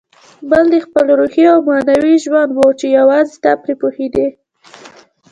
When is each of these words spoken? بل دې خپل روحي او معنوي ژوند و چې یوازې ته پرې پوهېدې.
بل 0.49 0.65
دې 0.71 0.79
خپل 0.87 1.05
روحي 1.19 1.43
او 1.53 1.59
معنوي 1.69 2.15
ژوند 2.25 2.51
و 2.53 2.61
چې 2.79 2.87
یوازې 2.99 3.35
ته 3.43 3.51
پرې 3.61 3.73
پوهېدې. 3.81 4.27